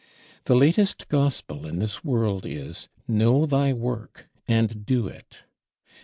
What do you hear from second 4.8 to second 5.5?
do it.